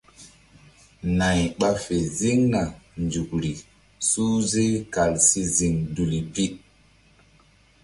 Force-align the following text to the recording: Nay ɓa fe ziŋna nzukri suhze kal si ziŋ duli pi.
Nay 1.17 1.41
ɓa 1.59 1.69
fe 1.83 1.95
ziŋna 2.17 2.61
nzukri 3.03 3.51
suhze 4.09 4.63
kal 4.93 5.13
si 5.27 5.41
ziŋ 5.55 5.75
duli 5.95 6.19
pi. 6.33 6.45